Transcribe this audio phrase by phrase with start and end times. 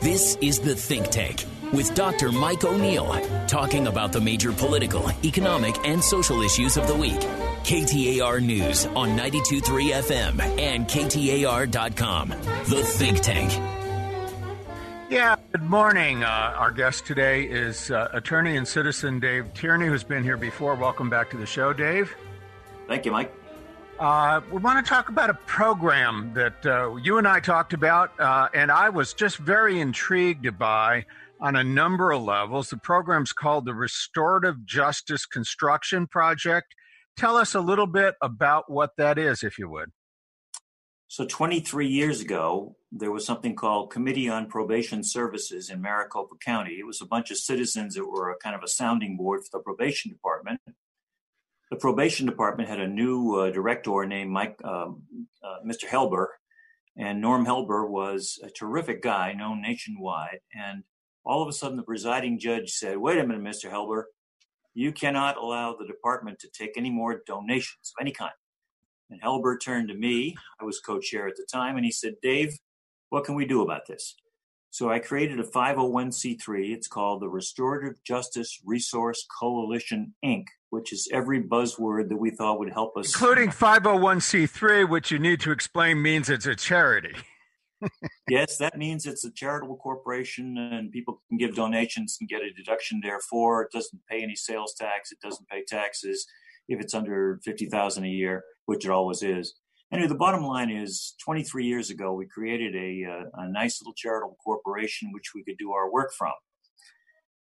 [0.00, 2.32] This is The Think Tank with Dr.
[2.32, 7.20] Mike O'Neil, talking about the major political, economic, and social issues of the week.
[7.64, 12.30] KTAR News on 923 FM and KTAR.com.
[12.30, 13.52] The Think Tank.
[15.10, 16.24] Yeah, good morning.
[16.24, 20.76] Uh, our guest today is uh, attorney and citizen Dave Tierney, who's been here before.
[20.76, 22.16] Welcome back to the show, Dave.
[22.88, 23.34] Thank you, Mike.
[24.00, 28.18] Uh, we want to talk about a program that uh, you and I talked about,
[28.18, 31.04] uh, and I was just very intrigued by
[31.38, 32.70] on a number of levels.
[32.70, 36.74] The program's called the Restorative Justice Construction Project.
[37.18, 39.90] Tell us a little bit about what that is, if you would.
[41.08, 46.76] So, 23 years ago, there was something called Committee on Probation Services in Maricopa County.
[46.78, 49.58] It was a bunch of citizens that were a kind of a sounding board for
[49.58, 50.62] the probation department
[51.70, 55.02] the probation department had a new uh, director named Mike, um,
[55.42, 55.84] uh, Mr.
[55.84, 56.26] Helber,
[56.96, 60.40] and Norm Helber was a terrific guy, known nationwide.
[60.52, 60.82] And
[61.24, 63.70] all of a sudden, the presiding judge said, "Wait a minute, Mr.
[63.70, 64.04] Helber,
[64.74, 68.32] you cannot allow the department to take any more donations of any kind."
[69.08, 70.36] And Helber turned to me.
[70.60, 72.58] I was co-chair at the time, and he said, "Dave,
[73.10, 74.16] what can we do about this?"
[74.70, 76.72] So I created a 501c3.
[76.72, 82.60] It's called the Restorative Justice Resource Coalition, Inc., which is every buzzword that we thought
[82.60, 83.12] would help us.
[83.12, 87.16] Including 501c3, which you need to explain means it's a charity.
[88.28, 92.52] yes, that means it's a charitable corporation and people can give donations and get a
[92.52, 93.62] deduction therefore.
[93.62, 96.26] It doesn't pay any sales tax, it doesn't pay taxes
[96.68, 99.54] if it's under 50,000 a year, which it always is.
[99.92, 103.80] Anyway, the bottom line is 23 years ago, we created a, a, uh, a nice
[103.80, 106.32] little charitable corporation which we could do our work from.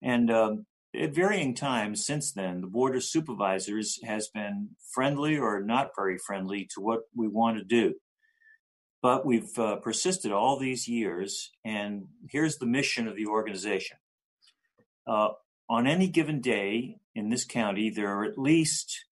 [0.02, 5.62] And um, at varying times since then, the Board of Supervisors has been friendly or
[5.62, 7.96] not very friendly to what we want to do.
[9.02, 13.98] But we've uh, persisted all these years, and here's the mission of the organization.
[15.08, 15.30] Uh,
[15.70, 19.06] on any given day in this county, there are at least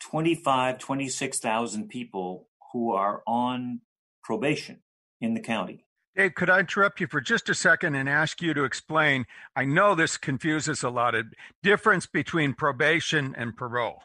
[0.00, 3.80] 25, 26,000 people who are on
[4.22, 4.80] probation
[5.20, 5.84] in the county.
[6.16, 9.26] Dave, could I interrupt you for just a second and ask you to explain?
[9.54, 11.26] I know this confuses a lot of
[11.62, 14.02] difference between probation and parole.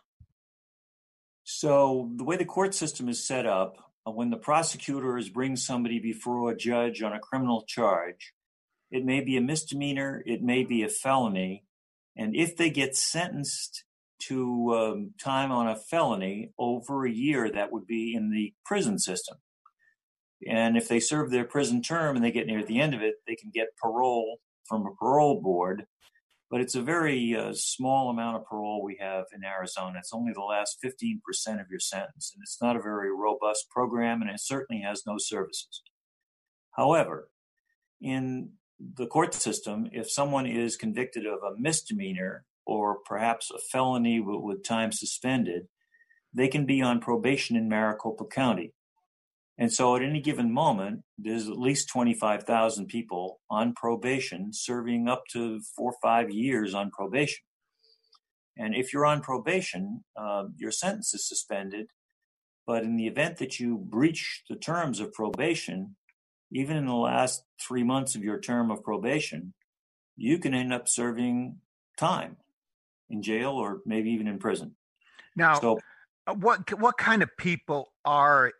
[1.43, 3.77] So, the way the court system is set up,
[4.07, 8.33] uh, when the prosecutors bring somebody before a judge on a criminal charge,
[8.91, 11.65] it may be a misdemeanor, it may be a felony,
[12.15, 13.83] and if they get sentenced
[14.27, 18.99] to um, time on a felony over a year that would be in the prison
[18.99, 19.37] system.
[20.47, 23.15] And if they serve their prison term and they get near the end of it,
[23.27, 25.85] they can get parole from a parole board.
[26.51, 29.99] But it's a very uh, small amount of parole we have in Arizona.
[29.99, 31.19] It's only the last 15%
[31.59, 32.31] of your sentence.
[32.33, 35.81] And it's not a very robust program, and it certainly has no services.
[36.75, 37.29] However,
[37.99, 44.19] in the court system, if someone is convicted of a misdemeanor or perhaps a felony
[44.19, 45.67] with time suspended,
[46.33, 48.73] they can be on probation in Maricopa County.
[49.57, 55.23] And so at any given moment, there's at least 25,000 people on probation serving up
[55.31, 57.43] to four or five years on probation.
[58.57, 61.87] And if you're on probation, uh, your sentence is suspended.
[62.67, 65.95] But in the event that you breach the terms of probation,
[66.51, 69.53] even in the last three months of your term of probation,
[70.17, 71.57] you can end up serving
[71.97, 72.37] time
[73.09, 74.75] in jail or maybe even in prison.
[75.35, 75.79] Now, so,
[76.27, 78.53] uh, what what kind of people are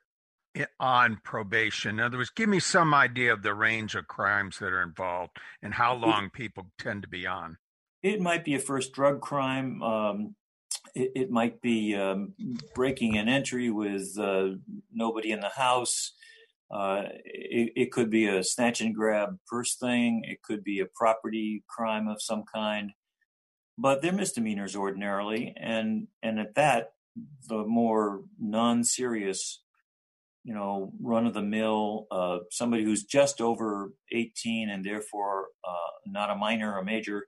[0.80, 2.00] on probation?
[2.00, 5.38] In other words, give me some idea of the range of crimes that are involved
[5.62, 7.58] and how long people tend to be on.
[8.04, 9.82] It might be a first drug crime.
[9.82, 10.36] Um,
[10.94, 12.34] it, it, might be um,
[12.76, 14.50] breaking an entry with uh,
[14.94, 16.14] nobody in the house.
[16.70, 20.24] Uh, it, it, could be a snatch and grab first thing.
[20.26, 22.92] It could be a property crime of some kind
[23.78, 26.94] but they're misdemeanors ordinarily, and and at that,
[27.48, 29.62] the more non-serious,
[30.44, 36.78] you know, run-of-the-mill, uh, somebody who's just over 18 and therefore uh, not a minor
[36.78, 37.28] or major,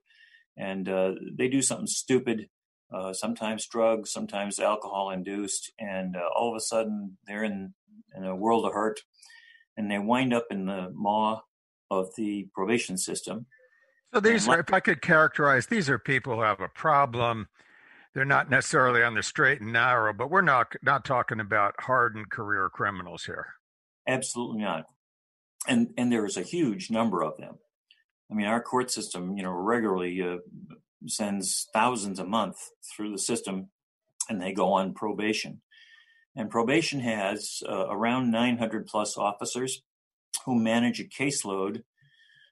[0.57, 2.49] and uh, they do something stupid,
[2.93, 7.73] uh, sometimes drugs, sometimes alcohol-induced, and uh, all of a sudden they're in
[8.15, 9.01] in a world of hurt,
[9.75, 11.41] and they wind up in the maw
[11.91, 13.45] of the probation system
[14.13, 17.47] so these are, if I could characterize, these are people who have a problem.
[18.13, 22.31] They're not necessarily on the straight and narrow, but we're not not talking about hardened
[22.31, 23.53] career criminals here.
[24.07, 24.85] Absolutely not.
[25.67, 27.59] And and there is a huge number of them.
[28.31, 30.37] I mean, our court system, you know, regularly uh,
[31.05, 32.57] sends thousands a month
[32.95, 33.69] through the system,
[34.29, 35.61] and they go on probation.
[36.35, 39.81] And probation has uh, around 900 plus officers
[40.45, 41.83] who manage a caseload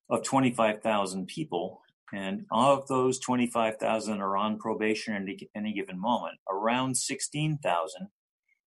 [0.09, 1.81] of 25,000 people.
[2.13, 6.35] And of those 25,000 are on probation at any given moment.
[6.49, 8.07] Around 16,000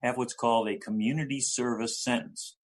[0.02, 2.56] have what's called a community service sentence.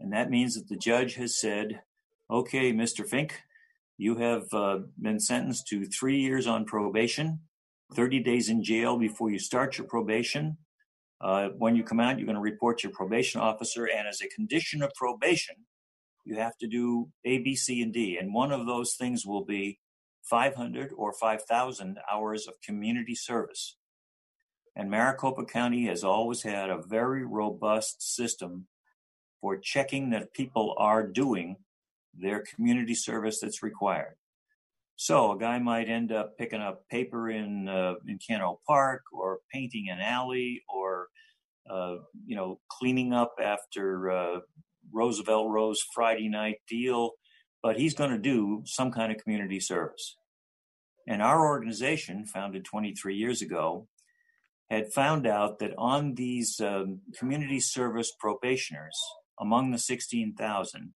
[0.00, 1.82] And that means that the judge has said,
[2.30, 3.06] okay, Mr.
[3.06, 3.40] Fink,
[3.98, 7.40] you have uh, been sentenced to three years on probation,
[7.94, 10.56] 30 days in jail before you start your probation.
[11.20, 13.86] Uh, when you come out, you're going to report your probation officer.
[13.86, 15.54] And as a condition of probation,
[16.24, 18.16] you have to do A, B, C, and D.
[18.18, 19.78] And one of those things will be
[20.22, 23.76] 500 or 5,000 hours of community service.
[24.76, 28.66] And Maricopa County has always had a very robust system
[29.40, 31.56] for checking that people are doing
[32.14, 34.14] their community service that's required.
[34.96, 39.40] So a guy might end up picking up paper in uh, in Encanto Park, or
[39.52, 41.08] painting an alley, or
[41.68, 44.40] uh, you know cleaning up after uh,
[44.92, 47.12] Roosevelt Row's Friday night deal,
[47.62, 50.16] but he's going to do some kind of community service.
[51.06, 53.88] And our organization, founded 23 years ago,
[54.70, 58.98] had found out that on these um, community service probationers,
[59.40, 60.94] among the 16,000,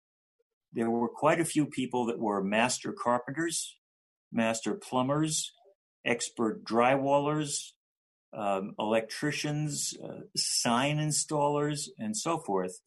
[0.72, 3.78] there were quite a few people that were master carpenters,
[4.32, 5.52] master plumbers,
[6.06, 7.72] expert drywallers,
[8.34, 12.80] um, electricians, uh, sign installers, and so forth.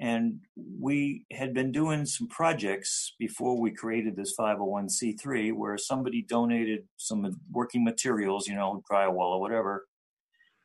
[0.00, 6.84] And we had been doing some projects before we created this 501c3 where somebody donated
[6.96, 9.86] some working materials, you know, drywall or whatever.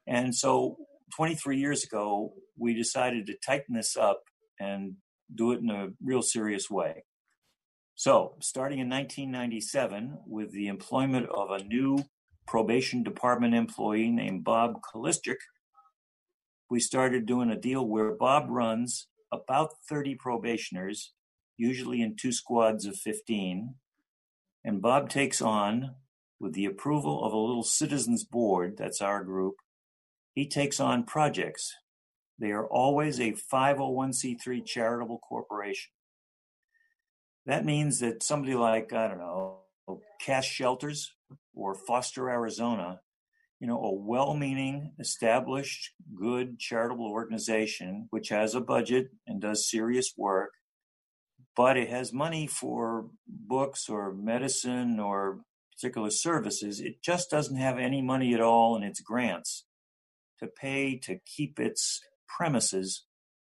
[0.08, 0.78] And so
[1.18, 4.22] 23 years ago, we decided to tighten this up
[4.58, 4.94] and
[5.34, 7.04] do it in a real serious way.
[7.96, 12.00] So, starting in 1997, with the employment of a new
[12.48, 15.38] probation department employee named Bob Kalischik,
[16.70, 21.14] we started doing a deal where Bob runs about 30 probationers,
[21.58, 23.76] usually in two squads of 15.
[24.64, 25.96] And Bob takes on,
[26.40, 29.56] with the approval of a little citizens board, that's our group,
[30.34, 31.74] he takes on projects.
[32.38, 35.92] They are always a 501c3 charitable corporation.
[37.46, 39.60] That means that somebody like, I don't know,
[40.20, 41.14] CASS Shelters
[41.54, 43.00] or Foster Arizona
[43.60, 50.14] you know, a well-meaning, established, good charitable organization which has a budget and does serious
[50.18, 50.52] work,
[51.56, 55.42] but it has money for books or medicine or
[55.72, 56.80] particular services.
[56.80, 59.66] It just doesn't have any money at all in its grants
[60.40, 63.06] to pay to keep its premises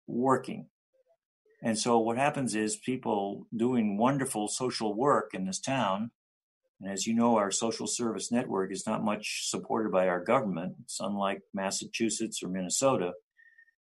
[0.07, 0.67] working.
[1.61, 6.11] And so what happens is people doing wonderful social work in this town
[6.81, 10.75] and as you know, our social service network is not much supported by our government.
[10.83, 13.13] It's unlike Massachusetts or Minnesota.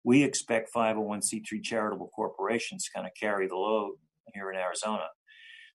[0.05, 3.95] We expect 501c3 charitable corporations to kind of carry the load
[4.33, 5.09] here in Arizona.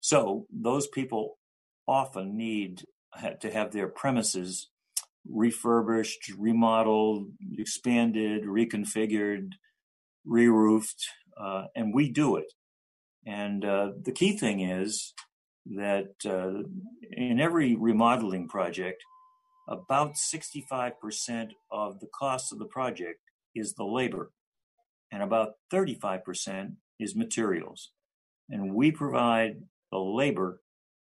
[0.01, 1.37] So those people
[1.87, 2.83] often need
[3.41, 4.69] to have their premises
[5.29, 7.27] refurbished, remodeled,
[7.57, 9.51] expanded, reconfigured,
[10.25, 11.05] re-roofed,
[11.39, 12.53] uh, and we do it.
[13.25, 15.13] And uh, the key thing is
[15.65, 16.63] that uh,
[17.11, 19.03] in every remodeling project,
[19.67, 23.19] about 65% of the cost of the project
[23.55, 24.31] is the labor,
[25.11, 27.91] and about 35% is materials.
[28.49, 29.61] And we provide
[29.91, 30.61] the labor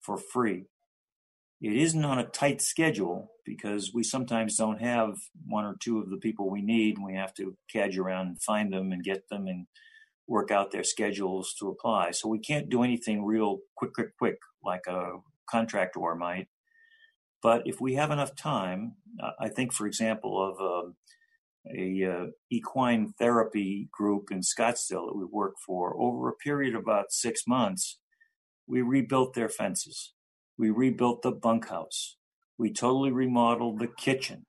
[0.02, 0.66] for free.
[1.61, 5.16] It isn't on a tight schedule because we sometimes don't have
[5.47, 6.97] one or two of the people we need.
[6.97, 9.66] And we have to cadge around and find them and get them and
[10.30, 12.12] work out their schedules to apply.
[12.12, 15.16] So we can't do anything real quick, quick, quick like a
[15.50, 16.46] contractor might.
[17.42, 18.94] But if we have enough time,
[19.40, 20.94] I think, for example, of um,
[21.76, 26.76] a, a uh, equine therapy group in Scottsdale that we worked for over a period
[26.76, 27.99] of about six months,
[28.68, 30.12] we rebuilt their fences.
[30.56, 32.16] We rebuilt the bunkhouse.
[32.56, 34.46] We totally remodeled the kitchen.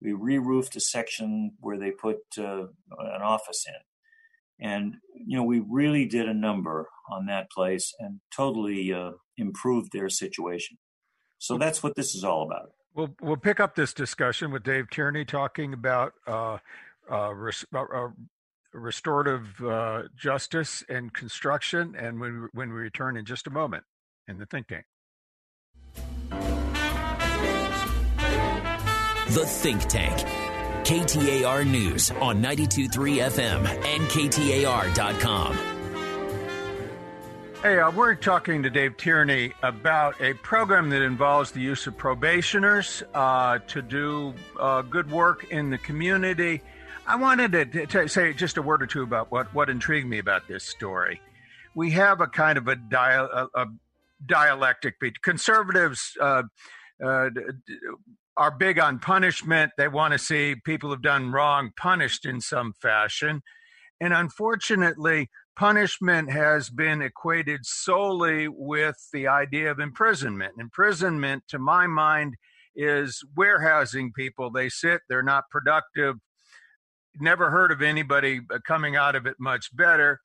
[0.00, 2.68] We re-roofed a section where they put uh,
[3.16, 3.74] an office in
[4.60, 9.90] and you know we really did a number on that place and totally uh, improved
[9.92, 10.78] their situation.
[11.38, 12.70] So that's what this is all about.
[12.94, 16.58] We'll we'll pick up this discussion with dave tierney talking about uh,
[17.10, 18.08] uh, res- uh, uh,
[18.72, 23.84] restorative uh, justice and construction and when we, when we return in just a moment
[24.26, 24.84] in the think tank.
[29.28, 30.47] The think tank
[30.88, 35.58] KTAR News on 923 FM and KTAR.com.
[37.60, 41.98] Hey, uh, we're talking to Dave Tierney about a program that involves the use of
[41.98, 46.62] probationers uh, to do uh, good work in the community.
[47.06, 47.52] I wanted
[47.90, 51.20] to, say just a word or two about what, what intrigued me about this story.
[51.74, 53.66] we have a kind of a, dia- a, a
[54.24, 54.94] dialectic.
[55.20, 56.44] Conservatives uh,
[57.04, 57.28] uh,
[58.38, 59.72] are big on punishment.
[59.76, 63.42] They want to see people who've done wrong punished in some fashion.
[64.00, 70.52] And unfortunately, punishment has been equated solely with the idea of imprisonment.
[70.58, 72.36] Imprisonment, to my mind,
[72.76, 74.52] is warehousing people.
[74.52, 76.14] They sit, they're not productive.
[77.18, 80.20] Never heard of anybody coming out of it much better.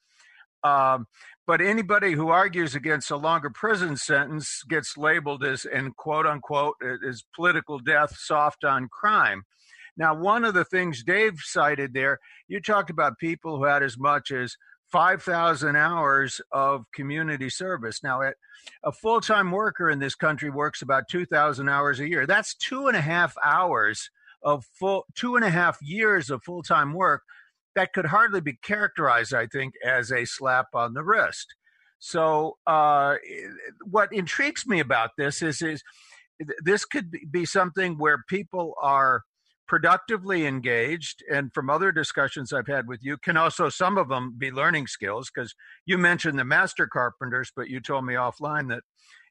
[0.63, 1.07] Um,
[1.45, 6.75] but anybody who argues against a longer prison sentence gets labeled as, and quote unquote,
[6.81, 9.43] is political death, soft on crime.
[9.95, 13.97] Now, one of the things Dave cited there, you talked about people who had as
[13.97, 14.57] much as
[14.91, 18.03] 5,000 hours of community service.
[18.03, 18.21] Now,
[18.83, 22.25] a full time worker in this country works about 2,000 hours a year.
[22.25, 24.09] That's two and a half hours
[24.43, 27.23] of full, two and a half years of full time work
[27.75, 31.55] that could hardly be characterized, I think, as a slap on the wrist.
[31.99, 33.15] So, uh,
[33.89, 35.83] what intrigues me about this is, is
[36.63, 39.23] this could be something where people are
[39.67, 44.35] productively engaged and from other discussions i've had with you can also some of them
[44.37, 48.83] be learning skills because you mentioned the master carpenters but you told me offline that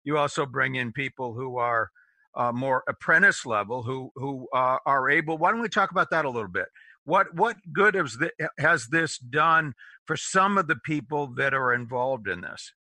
[0.05, 1.91] you also bring in people who are
[2.35, 6.25] uh, more apprentice level who who uh, are able why don't we talk about that
[6.25, 6.67] a little bit
[7.05, 9.75] what what good has, the, has this done
[10.07, 12.73] for some of the people that are involved in this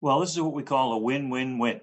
[0.00, 1.80] well this is what we call a win-win-win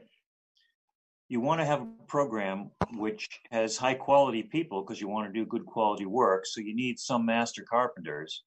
[1.33, 5.33] you want to have a program which has high quality people because you want to
[5.33, 6.45] do good quality work.
[6.45, 8.43] So you need some master carpenters.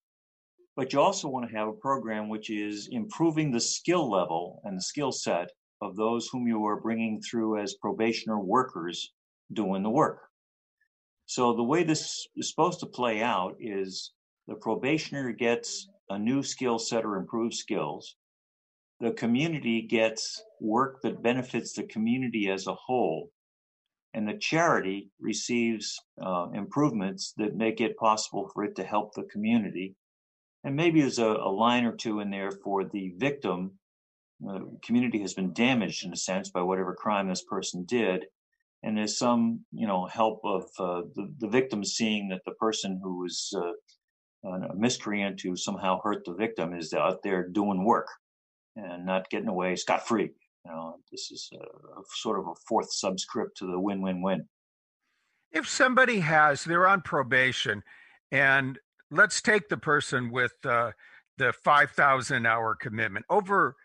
[0.77, 4.77] But you also want to have a program which is improving the skill level and
[4.77, 5.51] the skill set
[5.83, 9.13] of those whom you are bringing through as probationer workers
[9.53, 10.21] doing the work.
[11.27, 14.13] So the way this is supposed to play out is
[14.47, 18.17] the probationer gets a new skill set or improved skills
[19.01, 23.31] the community gets work that benefits the community as a whole,
[24.15, 29.25] and the charity receives uh, improvements that make it possible for it to help the
[29.25, 29.95] community.
[30.65, 33.79] And maybe there's a, a line or two in there for the victim.
[34.41, 38.25] The community has been damaged in a sense by whatever crime this person did.
[38.83, 43.01] And there's some, you know, help of uh, the, the victim seeing that the person
[43.03, 43.73] who was uh,
[44.49, 48.09] a miscreant who somehow hurt the victim is out there doing work
[48.77, 50.31] and not getting away scot free.
[50.65, 51.57] You know, this is a,
[52.01, 54.49] a sort of a fourth subscript to the win win win.
[55.53, 57.83] If somebody has, they're on probation,
[58.31, 58.79] and
[59.11, 60.93] let's take the person with uh,
[61.39, 63.77] the 5,000 hour commitment over.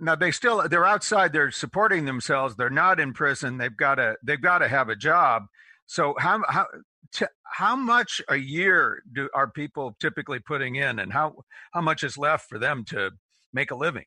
[0.00, 1.32] Uh, now they still they're outside.
[1.32, 2.56] They're supporting themselves.
[2.56, 3.58] They're not in prison.
[3.58, 5.46] They've got to they've got to have a job.
[5.86, 6.66] So how how
[7.12, 11.36] t- how much a year do are people typically putting in, and how
[11.72, 13.12] how much is left for them to
[13.52, 14.04] make a living?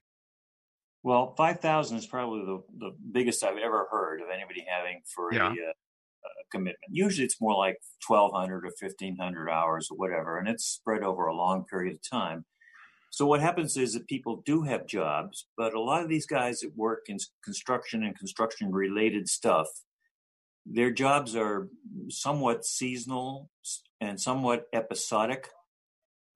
[1.01, 5.47] Well, 5,000 is probably the, the biggest I've ever heard of anybody having for yeah.
[5.47, 6.77] a, uh, a, commitment.
[6.89, 11.35] Usually it's more like 1,200 or 1,500 hours or whatever, and it's spread over a
[11.35, 12.45] long period of time.
[13.09, 16.59] So what happens is that people do have jobs, but a lot of these guys
[16.59, 19.67] that work in construction and construction related stuff,
[20.65, 21.69] their jobs are
[22.09, 23.49] somewhat seasonal
[23.99, 25.49] and somewhat episodic.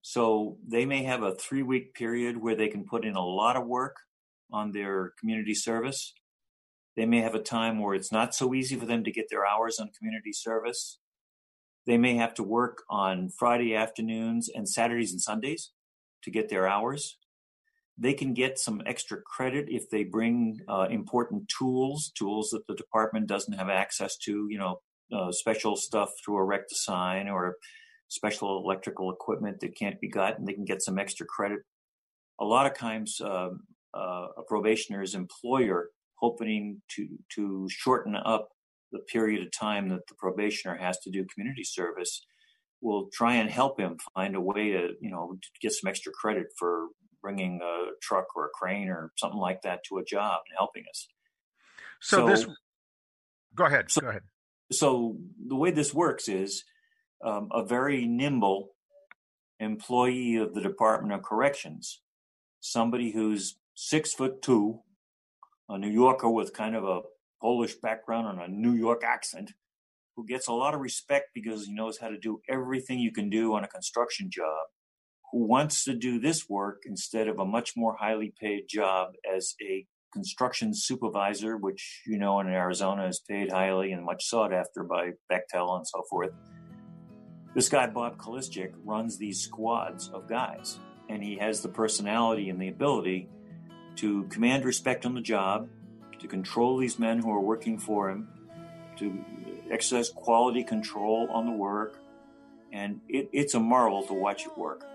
[0.01, 3.55] So they may have a three week period where they can put in a lot
[3.55, 3.97] of work
[4.51, 6.13] on their community service.
[6.95, 9.45] They may have a time where it's not so easy for them to get their
[9.45, 10.99] hours on community service.
[11.85, 15.71] They may have to work on Friday afternoons and Saturdays and Sundays
[16.23, 17.17] to get their hours.
[17.97, 22.75] They can get some extra credit if they bring uh, important tools, tools that the
[22.75, 24.79] department doesn't have access to, you know,
[25.11, 27.57] uh, special stuff through a RectiSign or
[28.07, 30.45] special electrical equipment that can't be gotten.
[30.45, 31.59] They can get some extra credit.
[32.39, 33.49] A lot of times, uh,
[33.93, 38.49] uh, a probationer's employer hoping to to shorten up
[38.91, 42.25] the period of time that the probationer has to do community service
[42.83, 46.47] will try and help him find a way to you know get some extra credit
[46.59, 46.87] for
[47.21, 50.83] bringing a truck or a crane or something like that to a job and helping
[50.89, 51.07] us.
[52.01, 52.45] So, so this,
[53.55, 53.89] go ahead.
[53.89, 54.23] So, go ahead.
[54.71, 55.15] So
[55.47, 56.65] the way this works is
[57.25, 58.71] um, a very nimble
[59.59, 62.01] employee of the Department of Corrections,
[62.59, 64.81] somebody who's six foot two,
[65.69, 67.01] a New Yorker with kind of a
[67.41, 69.53] Polish background and a New York accent,
[70.15, 73.29] who gets a lot of respect because he knows how to do everything you can
[73.29, 74.67] do on a construction job,
[75.31, 79.55] who wants to do this work instead of a much more highly paid job as
[79.61, 84.83] a construction supervisor, which you know in Arizona is paid highly and much sought after
[84.83, 86.31] by Bechtel and so forth.
[87.55, 90.79] This guy, Bob Kalischik, runs these squads of guys.
[91.09, 93.29] and he has the personality and the ability
[93.97, 95.67] to command respect on the job,
[96.19, 98.27] to control these men who are working for him,
[98.97, 99.23] to
[99.71, 101.99] exercise quality control on the work,
[102.71, 104.85] and it, it's a marvel to watch it work.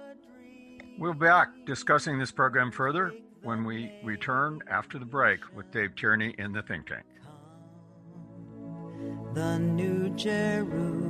[0.98, 5.94] We'll be back discussing this program further when we return after the break with Dave
[5.94, 7.04] Tierney in the Think Tank.
[9.34, 11.08] The New Jerusalem.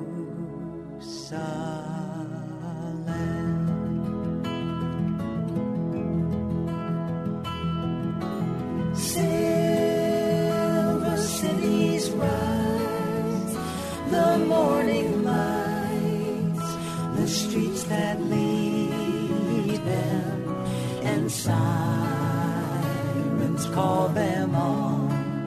[24.19, 25.47] Them on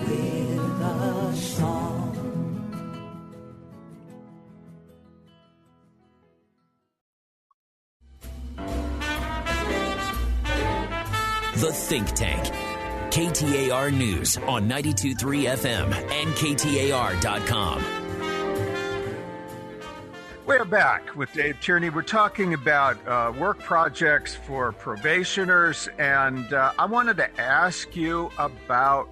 [0.00, 2.10] with a song.
[11.56, 12.44] The Think Tank.
[13.10, 18.03] KTAR News on 923 FM and KTAR.com.
[20.46, 21.88] We're back with Dave Tierney.
[21.88, 28.30] We're talking about uh, work projects for probationers, and uh, I wanted to ask you
[28.36, 29.08] about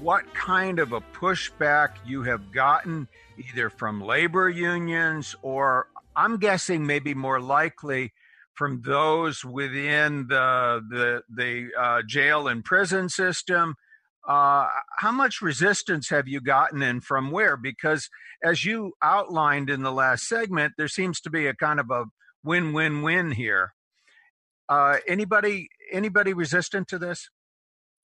[0.00, 6.86] what kind of a pushback you have gotten either from labor unions or I'm guessing
[6.86, 8.14] maybe more likely
[8.54, 13.74] from those within the the the uh, jail and prison system.
[14.26, 17.56] Uh, how much resistance have you gotten, and from where?
[17.56, 18.08] Because
[18.42, 22.06] as you outlined in the last segment, there seems to be a kind of a
[22.42, 23.74] win-win-win here.
[24.68, 27.28] Uh, anybody anybody resistant to this?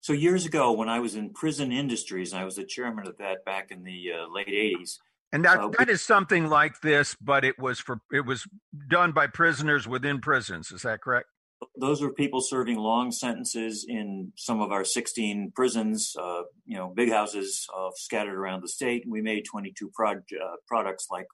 [0.01, 3.45] So years ago, when I was in prison industries, I was the chairman of that
[3.45, 4.97] back in the uh, late '80s.
[5.31, 8.47] And that, uh, that is something like this, but it was for it was
[8.89, 10.71] done by prisoners within prisons.
[10.71, 11.27] Is that correct?
[11.75, 16.91] Those were people serving long sentences in some of our 16 prisons, uh, you know,
[16.95, 19.05] big houses uh, scattered around the state.
[19.07, 21.25] We made 22 prod, uh, products like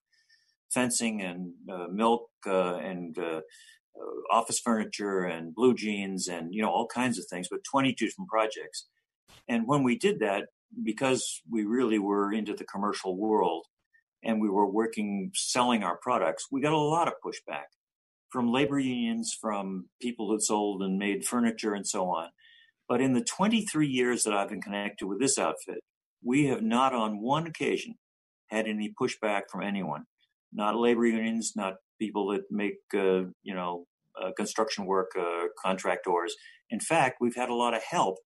[0.74, 3.18] fencing and uh, milk uh, and
[4.32, 8.30] office furniture and blue jeans and you know all kinds of things, but 22 different
[8.30, 8.88] projects.
[9.48, 10.46] And when we did that,
[10.84, 13.66] because we really were into the commercial world,
[14.24, 17.66] and we were working selling our products, we got a lot of pushback
[18.34, 22.30] from labor unions, from people that sold and made furniture and so on.
[22.90, 25.82] But in the 23 years that I've been connected with this outfit,
[26.24, 27.94] we have not on one occasion
[28.50, 30.06] had any pushback from anyone,
[30.52, 33.86] not labor unions, not people that make, uh, you know,
[34.20, 36.36] uh, construction work, uh, contractors.
[36.72, 38.18] In fact, we've had a lot of help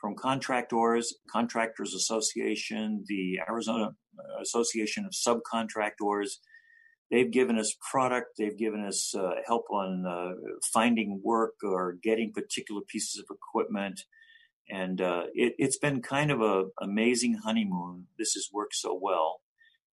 [0.00, 6.38] from contractors, Contractors Association, the Arizona uh, Association of Subcontractors.
[7.10, 8.36] They've given us product.
[8.38, 10.34] They've given us uh, help on uh,
[10.72, 14.02] finding work or getting particular pieces of equipment.
[14.70, 18.06] And uh, it, has been kind of an amazing honeymoon.
[18.18, 19.40] This has worked so well.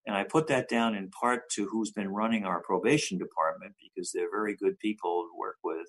[0.06, 4.12] And I put that down in part to who's been running our probation department because
[4.13, 5.88] they're very good people to work with,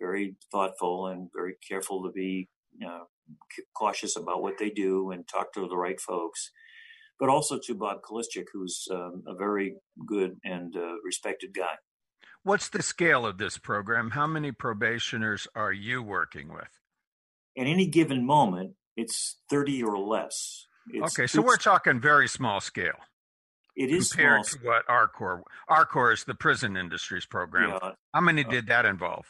[0.00, 3.04] very thoughtful and very careful to be you know,
[3.76, 6.50] cautious about what they do and talk to the right folks.
[7.22, 11.76] But also to Bob Kalischik, who's um, a very good and uh, respected guy.
[12.42, 14.10] What's the scale of this program?
[14.10, 16.80] How many probationers are you working with?
[17.56, 20.66] At any given moment, it's 30 or less.
[20.92, 22.98] It's, okay, so we're talking very small scale.
[23.76, 24.62] It is compared small.
[24.62, 25.42] to what ARCOR.
[25.70, 27.78] ARCOR is the prison industries program.
[27.80, 27.92] Yeah.
[28.12, 29.26] How many uh, did that involve?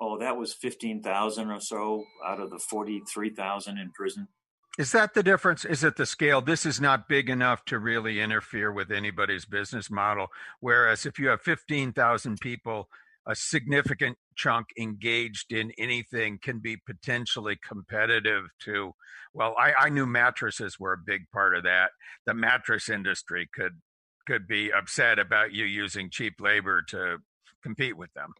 [0.00, 4.28] oh, that was 15,000 or so out of the 43,000 in prison.
[4.76, 5.64] Is that the difference?
[5.64, 6.40] Is it the scale?
[6.40, 10.28] This is not big enough to really interfere with anybody's business model.
[10.58, 12.88] Whereas if you have 15,000 people,
[13.26, 18.92] a significant chunk engaged in anything can be potentially competitive to,
[19.32, 21.90] well, I, I knew mattresses were a big part of that.
[22.26, 23.80] The mattress industry could
[24.26, 27.18] could be upset about you using cheap labor to
[27.62, 28.32] compete with them.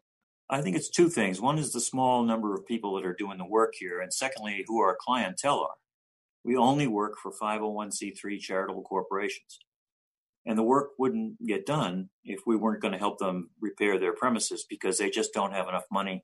[0.49, 1.39] I think it's two things.
[1.39, 4.65] One is the small number of people that are doing the work here, and secondly,
[4.67, 5.75] who our clientele are.
[6.45, 9.59] We only work for 501c3 charitable corporations.
[10.45, 14.13] And the work wouldn't get done if we weren't going to help them repair their
[14.13, 16.23] premises because they just don't have enough money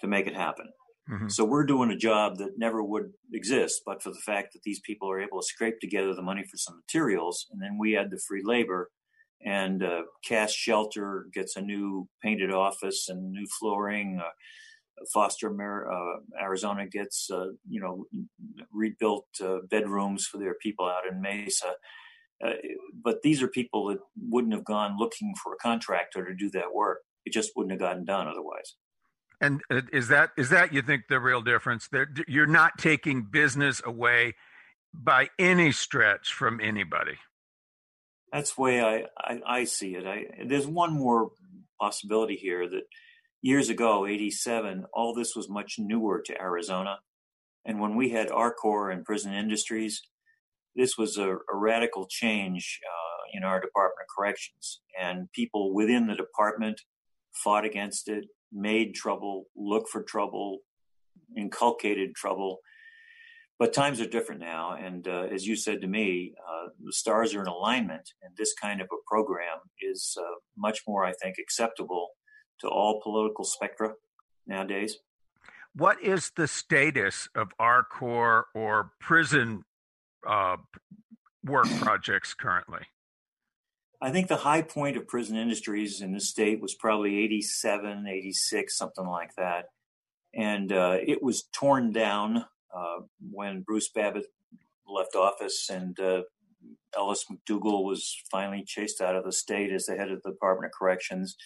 [0.00, 0.68] to make it happen.
[1.10, 1.28] Mm-hmm.
[1.28, 4.80] So we're doing a job that never would exist, but for the fact that these
[4.80, 8.10] people are able to scrape together the money for some materials, and then we add
[8.10, 8.90] the free labor
[9.44, 14.20] and uh, CASS Shelter gets a new painted office and new flooring.
[14.20, 14.30] Uh,
[15.12, 15.48] Foster
[15.90, 18.04] uh, Arizona gets uh, you know
[18.72, 21.74] rebuilt uh, bedrooms for their people out in Mesa.
[22.44, 22.50] Uh,
[23.02, 26.74] but these are people that wouldn't have gone looking for a contractor to do that
[26.74, 26.98] work.
[27.24, 28.74] It just wouldn't have gotten done otherwise.
[29.40, 31.88] And uh, is that is that you think the real difference?
[31.88, 34.34] That you're not taking business away
[34.94, 37.18] by any stretch from anybody.
[38.32, 40.06] That's the way I, I, I see it.
[40.06, 41.30] I, there's one more
[41.80, 42.82] possibility here that
[43.46, 46.98] years ago, 87, all this was much newer to Arizona.
[47.64, 50.02] And when we had our ARCOR and prison industries,
[50.74, 54.80] this was a, a radical change uh, in our Department of Corrections.
[55.00, 56.80] And people within the department
[57.32, 60.58] fought against it, made trouble, looked for trouble,
[61.36, 62.58] inculcated trouble.
[63.60, 64.74] But times are different now.
[64.74, 68.10] And uh, as you said to me, uh, the stars are in alignment.
[68.22, 72.08] And this kind of a program is uh, much more, I think, acceptable
[72.60, 73.94] to all political spectra
[74.46, 74.98] nowadays.
[75.74, 79.64] What is the status of ARCOR or prison
[80.26, 80.56] uh,
[81.44, 82.86] work projects currently?
[84.00, 88.76] I think the high point of prison industries in the state was probably 87, 86,
[88.76, 89.66] something like that.
[90.34, 94.26] And uh, it was torn down uh, when Bruce Babbitt
[94.86, 96.22] left office and uh,
[96.96, 100.72] Ellis McDougall was finally chased out of the state as the head of the Department
[100.72, 101.36] of Corrections.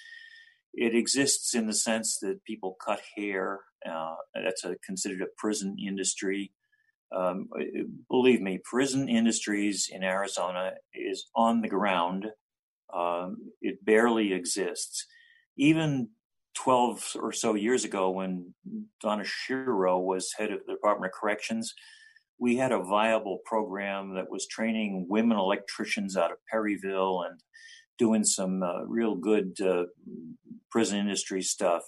[0.74, 3.61] It exists in the sense that people cut hair.
[3.88, 6.52] Uh, that's a, considered a prison industry.
[7.14, 7.48] Um,
[8.09, 12.26] believe me, prison industries in Arizona is on the ground.
[12.94, 15.06] Um, it barely exists.
[15.56, 16.11] Even
[16.54, 18.54] 12 or so years ago, when
[19.00, 21.74] Dora Schriro was head of the Department of Corrections,
[22.38, 27.40] we had a viable program that was training women electricians out of Perryville and
[28.00, 29.84] doing some uh, real good uh,
[30.70, 31.82] prison industry stuff.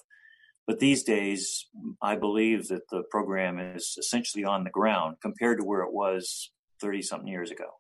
[0.66, 1.66] But these days,
[2.03, 6.53] I believe that the program is essentially on the ground compared to where it was
[6.81, 7.70] 30 something years ago.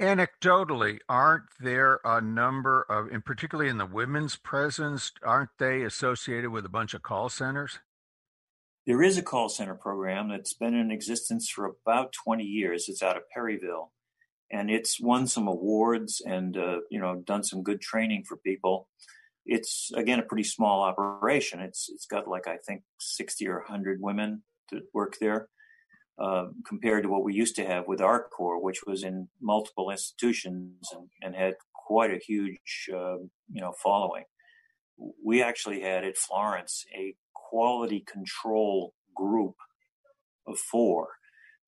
[0.00, 6.50] Anecdotally, aren't there a number of, and particularly in the women's prisons, aren't they associated
[6.50, 7.78] with a bunch of call centers?
[8.86, 12.88] There is a call center program that's been in existence for about 20 years.
[12.88, 13.92] It's out of Perryville,
[14.50, 18.88] and it's won some awards and uh, you know done some good training for people
[19.46, 21.60] it's again a pretty small operation.
[21.60, 25.48] It's it's got like I think sixty or hundred women that work there,
[26.18, 30.88] uh, compared to what we used to have with ARCOR, which was in multiple institutions
[30.92, 33.18] and, and had quite a huge uh,
[33.50, 34.24] you know following.
[35.24, 39.56] We actually had at Florence a quality control group
[40.46, 41.08] of four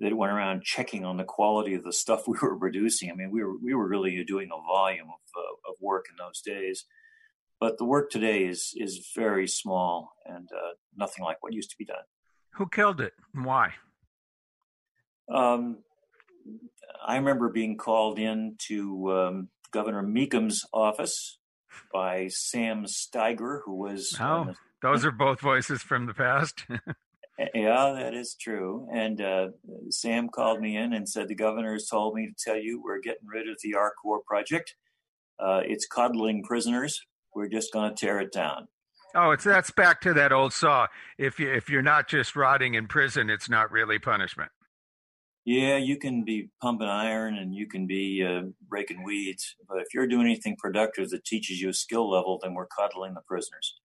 [0.01, 3.11] that went around checking on the quality of the stuff we were producing.
[3.11, 6.17] I mean, we were we were really doing a volume of uh, of work in
[6.19, 6.85] those days
[7.61, 11.77] but the work today is is very small and uh, nothing like what used to
[11.79, 12.05] be done.
[12.55, 13.75] Who killed it and why?
[15.33, 15.79] Um,
[17.05, 21.39] I remember being called in to um, Governor Mecham's office
[21.93, 24.17] by Sam Steiger, who was.
[24.21, 26.65] Oh, those are both voices from the past.
[27.55, 28.89] yeah, that is true.
[28.93, 29.49] And uh,
[29.91, 33.01] Sam called me in and said, The governor has told me to tell you we're
[33.01, 34.75] getting rid of the ARCOR project.
[35.39, 37.01] Uh, it's coddling prisoners.
[37.35, 38.69] We're just going to tear it down.
[39.15, 40.89] Oh, it's that's back to that old saw.
[41.19, 44.51] If you if you're not just rotting in prison, it's not really punishment.
[45.47, 49.95] Yeah, you can be pumping iron and you can be uh, raking weeds, but if
[49.95, 53.77] you're doing anything productive that teaches you a skill level, then we're coddling the prisoners.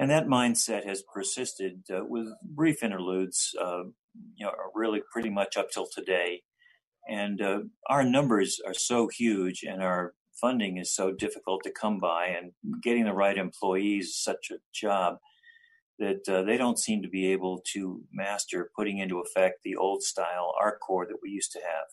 [0.00, 3.82] And that mindset has persisted uh, with brief interludes, uh,
[4.34, 6.40] you know, really pretty much up till today.
[7.06, 11.98] And uh, our numbers are so huge, and our funding is so difficult to come
[12.00, 15.18] by, and getting the right employees is such a job
[15.98, 20.02] that uh, they don't seem to be able to master putting into effect the old
[20.02, 21.86] style ARCOR that we used to have.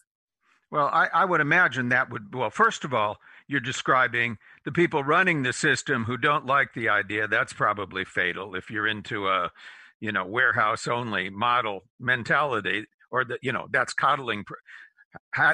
[0.72, 3.18] Well, I, I, would imagine that would, well, first of all,
[3.48, 7.26] you're describing the people running the system who don't like the idea.
[7.26, 9.50] That's probably fatal if you're into a,
[10.02, 14.44] you know, warehouse only model mentality, or that, you know, that's coddling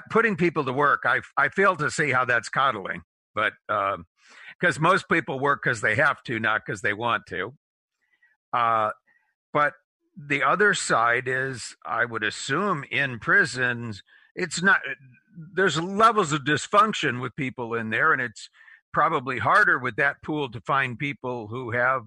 [0.09, 3.03] putting people to work, I I fail to see how that's coddling,
[3.35, 7.53] but because um, most people work because they have to, not because they want to.
[8.51, 8.89] Uh,
[9.53, 9.73] but
[10.17, 14.01] the other side is, I would assume, in prisons,
[14.35, 14.79] it's not.
[15.37, 18.49] There's levels of dysfunction with people in there, and it's
[18.93, 22.03] probably harder with that pool to find people who have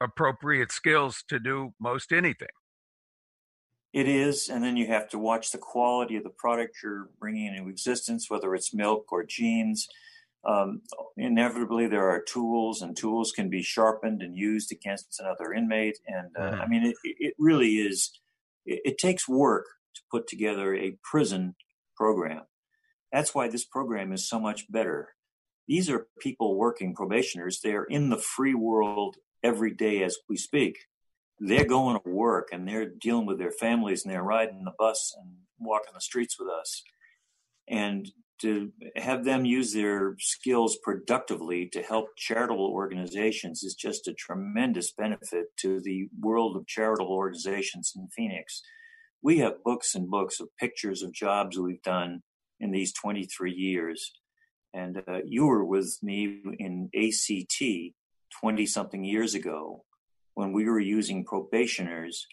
[0.00, 2.48] appropriate skills to do most anything.
[3.92, 7.54] It is, and then you have to watch the quality of the product you're bringing
[7.54, 9.88] into existence, whether it's milk or jeans.
[10.46, 10.82] Um,
[11.16, 15.98] inevitably, there are tools, and tools can be sharpened and used against another inmate.
[16.06, 16.60] And uh, mm-hmm.
[16.60, 18.10] I mean, it, it really is.
[18.66, 21.56] It, it takes work to put together a prison
[21.96, 22.42] program.
[23.10, 25.14] That's why this program is so much better.
[25.68, 27.60] These are people working probationers.
[27.60, 30.78] They are in the free world every day as we speak.
[31.38, 35.14] They're going to work and they're dealing with their families and they're riding the bus
[35.20, 36.82] and walking the streets with us.
[37.68, 44.14] And to have them use their skills productively to help charitable organizations is just a
[44.14, 48.62] tremendous benefit to the world of charitable organizations in Phoenix.
[49.22, 52.22] We have books and books of pictures of jobs we've done
[52.60, 54.12] in these 23 years.
[54.74, 57.62] And uh, you were with me in ACT
[58.40, 59.84] 20 something years ago
[60.34, 62.26] when we were using probationers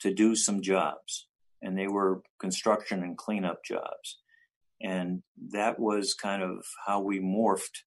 [0.00, 1.26] to do some jobs,
[1.62, 4.20] and they were construction and cleanup jobs.
[4.80, 7.84] And that was kind of how we morphed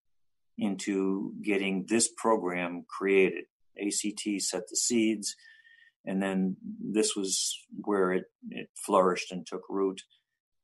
[0.58, 3.46] into getting this program created.
[3.82, 5.36] ACT set the seeds,
[6.06, 10.02] and then this was where it, it flourished and took root.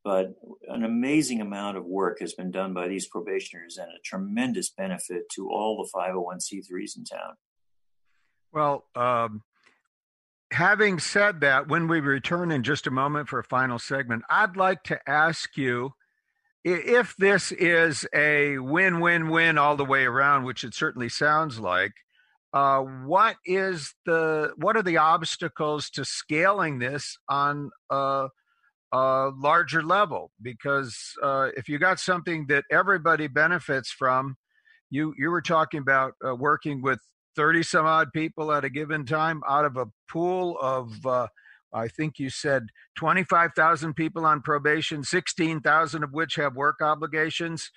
[0.03, 0.35] But
[0.67, 5.23] an amazing amount of work has been done by these probationers and a tremendous benefit
[5.35, 7.35] to all the 501c3s in town.
[8.51, 9.43] Well, um,
[10.51, 14.57] having said that, when we return in just a moment for a final segment, I'd
[14.57, 15.93] like to ask you
[16.63, 21.59] if this is a win win win all the way around, which it certainly sounds
[21.59, 21.93] like.
[22.51, 28.27] Uh, what is the what are the obstacles to scaling this on a,
[28.91, 30.31] a larger level?
[30.41, 34.35] Because uh, if you got something that everybody benefits from,
[34.89, 36.99] you you were talking about uh, working with
[37.35, 41.27] thirty some odd people at a given time out of a pool of uh,
[41.73, 47.69] I think you said 25,000 people on probation, 16,000 of which have work obligations.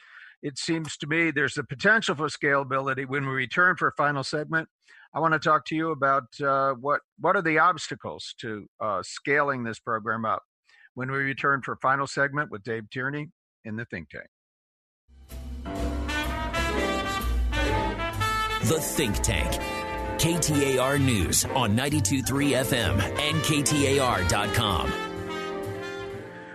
[0.42, 3.06] It seems to me there's a potential for scalability.
[3.06, 4.68] When we return for a final segment,
[5.14, 9.02] I want to talk to you about uh, what what are the obstacles to uh,
[9.04, 10.42] scaling this program up.
[10.94, 13.30] When we return for final segment with Dave Tierney
[13.64, 14.26] in the Think Tank.
[18.64, 19.82] The Think Tank
[20.22, 22.24] KTAR News on 92.3
[22.64, 24.92] FM and KTAR.com.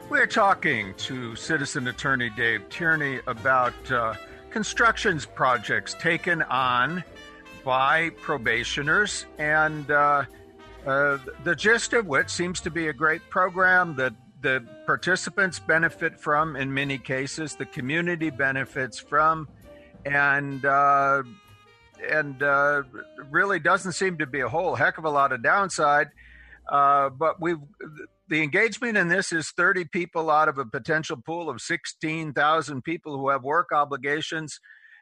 [0.10, 4.14] We're talking to Citizen Attorney Dave Tierney about uh,
[4.50, 7.04] constructions projects taken on
[7.66, 10.24] by probationers, and uh,
[10.86, 16.20] uh, the gist of which seems to be a great program that the participants benefit
[16.20, 19.48] from in many cases, the community benefits from,
[20.06, 21.24] and uh,
[22.08, 22.84] and uh,
[23.30, 26.10] really doesn't seem to be a whole heck of a lot of downside.
[26.70, 27.58] Uh, but we've
[28.30, 33.18] the engagement in this is 30 people out of a potential pool of 16,000 people
[33.18, 34.60] who have work obligations.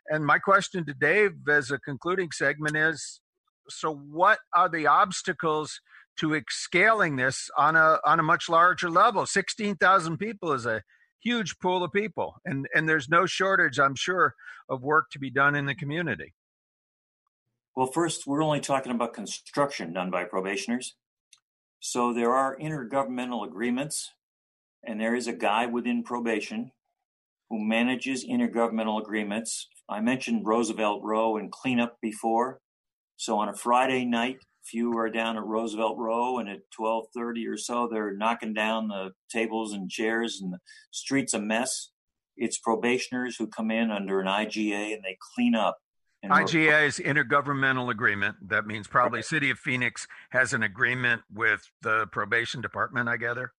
[0.07, 3.19] And my question to Dave as a concluding segment is
[3.67, 5.81] so what are the obstacles
[6.17, 10.81] to scaling this on a on a much larger level 16,000 people is a
[11.21, 14.35] huge pool of people and and there's no shortage I'm sure
[14.69, 16.33] of work to be done in the community
[17.75, 20.95] well, first, we're only talking about construction done by probationers.
[21.81, 24.11] So there are intergovernmental agreements,
[24.81, 26.71] and there is a guy within probation
[27.49, 29.67] who manages intergovernmental agreements.
[29.89, 32.59] I mentioned Roosevelt Row and cleanup before.
[33.17, 34.37] So on a Friday night,
[34.73, 39.11] you are down at Roosevelt Row and at 12:30 or so they're knocking down the
[39.31, 40.59] tables and chairs and the
[40.91, 41.91] street's a mess,
[42.37, 45.77] it's probationers who come in under an IGA and they clean up
[46.29, 48.35] IGA is intergovernmental agreement.
[48.49, 49.27] That means probably okay.
[49.27, 53.53] City of Phoenix has an agreement with the probation department, I gather.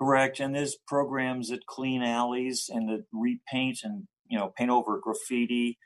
[0.00, 0.40] Correct.
[0.40, 5.78] And there's programs that clean alleys and that repaint and, you know, paint over graffiti.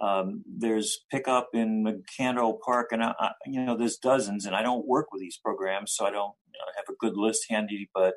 [0.00, 4.46] Um, there's pickup in Encanto Park, and I, I, you know, there's dozens.
[4.46, 7.16] And I don't work with these programs, so I don't you know, have a good
[7.16, 7.90] list handy.
[7.94, 8.14] But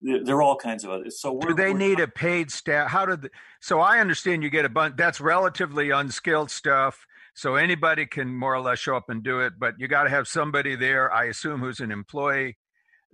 [0.00, 1.20] there are all kinds of others.
[1.20, 2.90] So do they need a paid staff?
[2.90, 3.22] How did?
[3.22, 4.96] The, so I understand you get a bunch.
[4.96, 7.06] That's relatively unskilled stuff.
[7.34, 10.10] So anybody can more or less show up and do it, but you got to
[10.10, 11.12] have somebody there.
[11.12, 12.56] I assume who's an employee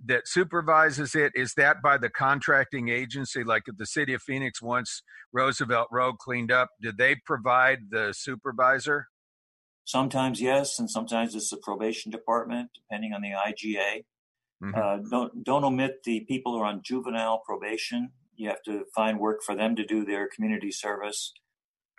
[0.03, 1.31] that supervises it.
[1.35, 3.43] Is that by the contracting agency?
[3.43, 8.13] Like if the city of Phoenix wants Roosevelt Row cleaned up, did they provide the
[8.15, 9.07] supervisor?
[9.85, 14.03] Sometimes yes, and sometimes it's the probation department, depending on the IGA.
[14.63, 14.71] Mm-hmm.
[14.73, 18.11] Uh, don't don't omit the people who are on juvenile probation.
[18.35, 21.33] You have to find work for them to do their community service.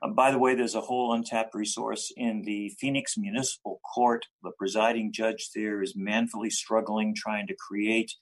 [0.02, 4.26] Uh, by the way, there's a whole untapped resource in the Phoenix Municipal Court.
[4.42, 8.12] The presiding judge there is manfully struggling, trying to create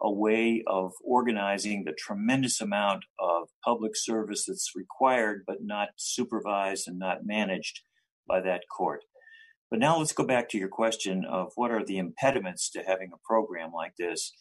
[0.00, 6.86] a way of organizing the tremendous amount of public service that's required but not supervised
[6.86, 7.80] and not managed
[8.28, 9.00] by that court.
[9.70, 13.10] But now let's go back to your question of what are the impediments to having
[13.12, 14.32] a program like this.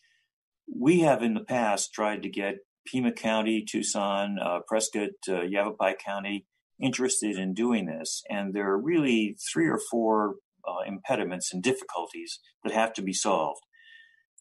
[0.67, 5.95] We have in the past tried to get Pima County, Tucson, uh, Prescott, uh, Yavapai
[6.03, 6.45] County
[6.81, 8.23] interested in doing this.
[8.29, 10.35] And there are really three or four
[10.67, 13.61] uh, impediments and difficulties that have to be solved.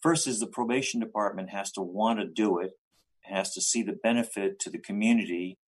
[0.03, 2.73] First is the probation department has to want to do it,
[3.23, 5.59] has to see the benefit to the community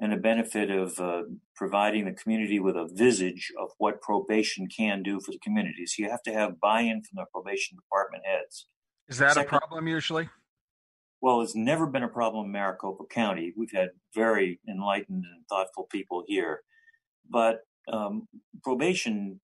[0.00, 1.22] and the benefit of uh,
[1.54, 5.86] providing the community with a visage of what probation can do for the community.
[5.86, 8.66] So you have to have buy-in from the probation department heads.
[9.08, 10.28] Is that Second, a problem usually?
[11.24, 13.54] Well, it's never been a problem in Maricopa County.
[13.56, 16.60] We've had very enlightened and thoughtful people here,
[17.30, 17.60] but
[17.90, 18.28] um,
[18.62, 19.40] probation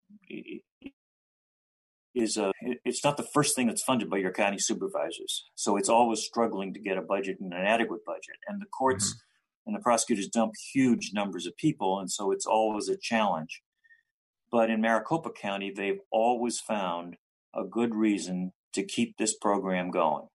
[2.14, 2.52] is a
[2.84, 6.72] it's not the first thing that's funded by your county supervisors so it's always struggling
[6.72, 9.18] to get a budget and an adequate budget and the courts mm-hmm
[9.66, 13.62] and the prosecutors dump huge numbers of people, and so it's always a challenge.
[14.50, 17.16] But in Maricopa County, they've always found
[17.54, 20.26] a good reason to keep this program going.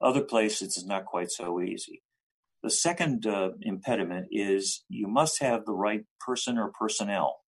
[0.00, 2.02] Other places, it's not quite so easy.
[2.62, 7.38] The second uh, impediment is you must have the right person or personnel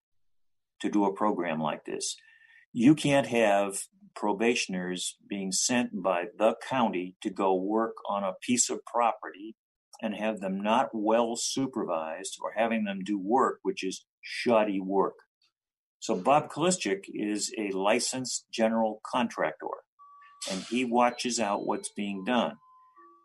[0.80, 2.16] to do a program like this.
[2.72, 3.78] You can't have
[4.14, 9.56] probationers being sent by the county to go work on a piece of property
[10.00, 15.14] and have them not well supervised or having them do work which is shoddy work.
[16.00, 19.66] So Bob Kalischik is a licensed general contractor
[20.50, 22.56] and he watches out what's being done,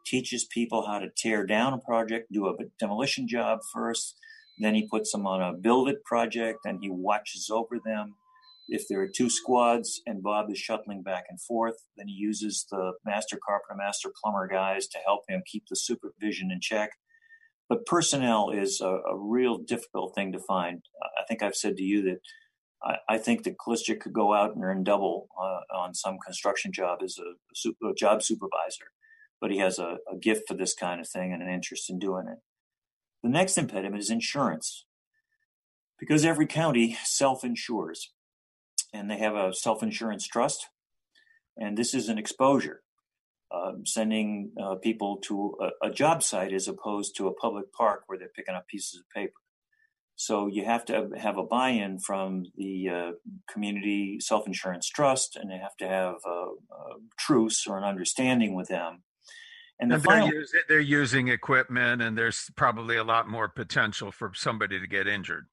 [0.06, 4.16] teaches people how to tear down a project, do a demolition job first,
[4.60, 8.16] then he puts them on a build it project and he watches over them
[8.68, 12.66] if there are two squads and Bob is shuttling back and forth, then he uses
[12.72, 16.92] the master carpenter, master plumber guys to help him keep the supervision in check.
[17.68, 20.82] But personnel is a, a real difficult thing to find.
[21.20, 22.20] I think I've said to you that
[23.08, 27.00] I, think that Kalischik could go out and earn double uh, on some construction job
[27.04, 28.92] as a, a, a job supervisor,
[29.40, 31.98] but he has a, a gift for this kind of thing and an interest in
[31.98, 32.40] doing it.
[33.24, 34.86] The next impediment is insurance
[35.98, 38.12] because every county self insures
[38.94, 40.68] and they have a self insurance trust.
[41.58, 42.82] And this is an exposure,
[43.52, 48.04] uh, sending uh, people to a, a, job site as opposed to a public park
[48.08, 49.34] where they're picking up pieces of paper.
[50.16, 53.12] So you have to have a buy in from the uh,
[53.52, 58.56] community self insurance trust, and you have to have a, a, truce or an understanding
[58.56, 59.04] with them.
[59.80, 64.12] And, the and they're, using, they're using equipment, and there's probably a lot more potential
[64.12, 65.48] for somebody to get injured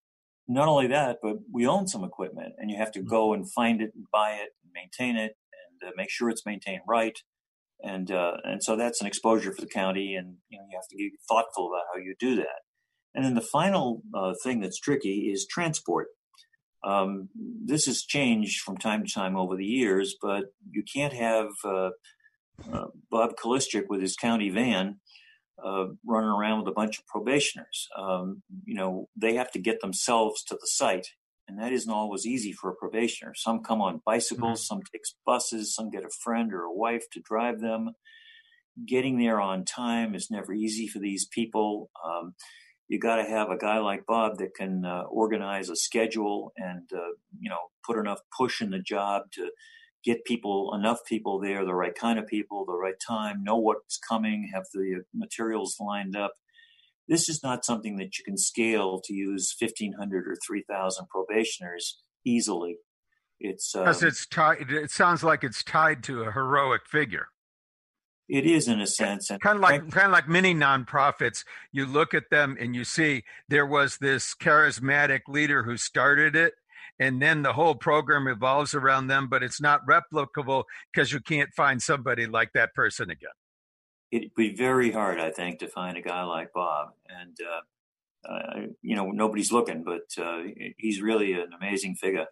[0.51, 3.09] not only that, but we own some equipment and you have to mm-hmm.
[3.09, 5.37] go and find it and buy it and maintain it
[5.81, 7.17] and uh, make sure it's maintained right.
[7.83, 10.89] And, uh, and so that's an exposure for the county and, you know, you have
[10.91, 12.63] to be thoughtful about how you do that.
[13.15, 16.09] And then the final uh, thing that's tricky is transport.
[16.83, 21.49] Um, this has changed from time to time over the years, but you can't have
[21.65, 21.91] uh,
[22.73, 25.01] uh, Bob Kalischik with his county van
[25.65, 27.89] uh, running around with a bunch of probationers.
[27.99, 31.09] Um, you know, they have to get themselves to the site,
[31.49, 33.35] and that isn't always easy for a probationer.
[33.35, 34.75] Some come on bicycles, mm-hmm.
[34.75, 37.91] some takes buses, some get a friend or a wife to drive them.
[38.87, 41.91] Getting there on time is never easy for these people.
[42.05, 42.35] Um,
[42.91, 46.91] you got to have a guy like Bob that can uh, organize a schedule and
[46.93, 49.51] uh, you know put enough push in the job to
[50.05, 53.97] get people, enough people there, the right kind of people, the right time, know what's
[53.97, 56.33] coming, have the materials lined up.
[57.07, 62.79] This is not something that you can scale to use 1,500 or 3,000 probationers easily.
[63.39, 64.71] It's because um, it's tied.
[64.71, 67.29] It sounds like it's tied to a heroic figure.
[68.31, 71.45] It is in a sense, and kind of like kind of like many nonprofits.
[71.73, 76.55] You look at them and you see there was this charismatic leader who started it,
[77.01, 81.53] and then the whole program evolves around them, but it's not replicable because you can't
[81.55, 83.31] find somebody like that person again.
[84.13, 86.91] It'd be very hard, I think, to find a guy like Bob.
[87.09, 90.43] And, uh, uh, you know, nobody's looking, but uh,
[90.77, 92.27] he's really an amazing figure.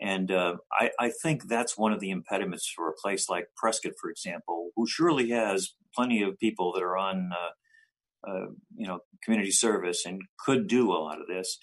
[0.00, 3.92] And uh, I, I, think that's one of the impediments for a place like Prescott,
[3.98, 8.98] for example, who surely has plenty of people that are on, uh, uh, you know,
[9.24, 11.58] community service and could do a lot of this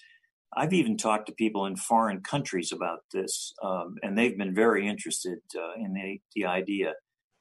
[0.56, 4.86] I've even talked to people in foreign countries about this, um, and they've been very
[4.86, 6.94] interested uh, in the, the idea.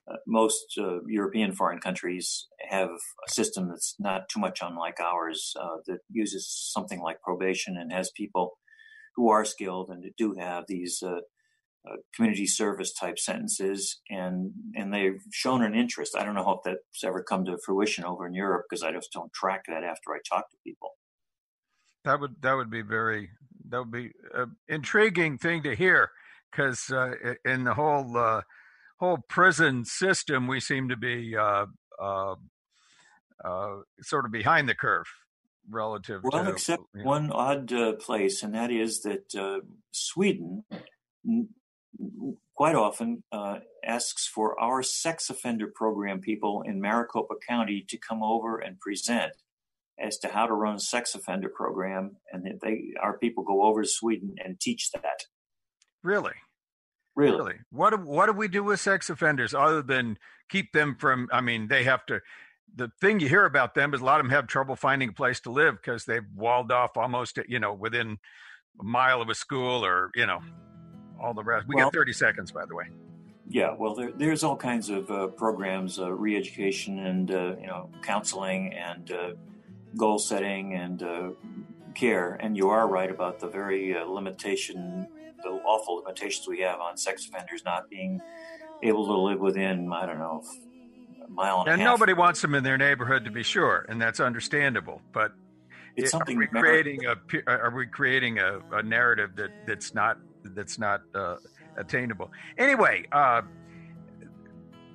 [0.09, 5.53] Uh, most uh, European foreign countries have a system that's not too much unlike ours
[5.85, 8.57] that uses something like probation and has people
[9.15, 11.19] who are skilled and do have these uh,
[11.89, 16.15] uh, community service type sentences, and and they've shown an interest.
[16.17, 19.11] I don't know if that's ever come to fruition over in Europe because I just
[19.11, 20.91] don't track that after I talk to people.
[22.05, 23.29] That would that would be very
[23.69, 26.11] that would be an intriguing thing to hear
[26.51, 28.41] because uh, in the whole uh,
[28.99, 31.65] whole prison system we seem to be uh,
[32.01, 32.35] uh,
[33.43, 35.07] uh sort of behind the curve
[35.69, 37.09] relative well to, except you know.
[37.09, 39.61] one odd uh, place and that is that
[39.91, 40.63] Sweden
[42.55, 48.21] quite often uh, asks for our sex offender program people in Maricopa County to come
[48.21, 49.33] over and present
[49.99, 53.83] as to how to run a sex offender program, and they our people go over
[53.83, 55.25] to Sweden and teach that.
[56.03, 56.33] Really?
[57.15, 57.37] Really?
[57.37, 57.55] Really?
[57.69, 60.17] What do, what do we do with sex offenders other than
[60.49, 61.27] keep them from?
[61.31, 62.21] I mean, they have to.
[62.75, 65.13] The thing you hear about them is a lot of them have trouble finding a
[65.13, 68.17] place to live because they've walled off almost, you know, within
[68.79, 70.39] a mile of a school or you know
[71.21, 71.67] all the rest.
[71.67, 72.85] We well, get 30 seconds, by the way.
[73.47, 77.89] Yeah, well, there, there's all kinds of uh, programs, uh, re-education, and uh, you know,
[78.01, 79.31] counseling, and uh,
[79.97, 81.29] goal setting, and uh,
[81.93, 82.35] care.
[82.35, 85.07] And you are right about the very uh, limitation,
[85.43, 88.21] the awful limitations we have on sex offenders not being
[88.81, 90.43] able to live within, I don't know,
[91.25, 91.93] a mile and, and a half.
[91.93, 95.01] nobody wants them in their neighborhood, to be sure, and that's understandable.
[95.11, 95.33] But
[95.95, 96.37] it's something.
[96.37, 97.15] Are we creating a
[97.47, 101.37] are we creating a, a narrative that that's not that's not uh,
[101.77, 102.31] attainable.
[102.57, 103.41] Anyway, uh,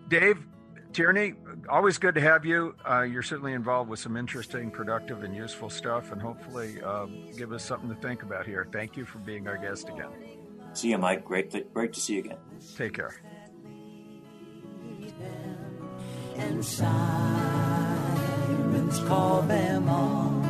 [0.09, 0.39] Dave
[0.93, 1.35] Tierney,
[1.69, 2.75] always good to have you.
[2.89, 7.07] Uh, you're certainly involved with some interesting, productive, and useful stuff, and hopefully uh,
[7.37, 8.67] give us something to think about here.
[8.73, 10.11] Thank you for being our guest again.
[10.73, 11.25] See you, Mike.
[11.25, 12.39] Great, to, great to see you again.
[12.77, 13.15] Take care
[16.39, 16.89] and sirens
[19.01, 20.48] call them on.